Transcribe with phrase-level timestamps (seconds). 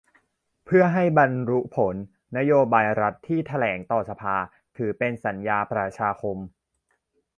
[0.65, 1.95] เพื่อให้บรรลุผล
[2.37, 4.35] นโยบายรัฐที่แถลงต่อสภา
[4.77, 6.37] ถือเป็นสัญญาประชาคม